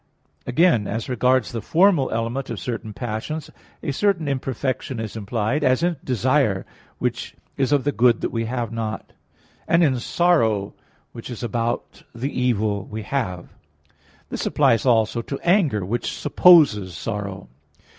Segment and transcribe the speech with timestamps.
[0.47, 3.51] Again, as regards the formal element of certain passions
[3.83, 6.65] a certain imperfection is implied, as in desire,
[6.97, 9.13] which is of the good we have not,
[9.67, 10.73] and in sorrow,
[11.11, 13.49] which is about the evil we have.
[14.29, 17.47] This applies also to anger, which supposes sorrow.